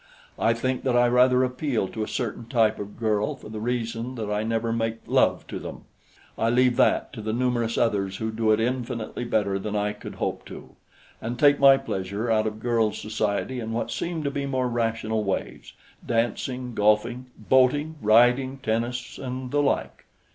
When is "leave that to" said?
6.49-7.21